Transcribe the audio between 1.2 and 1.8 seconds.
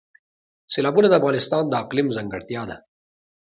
افغانستان د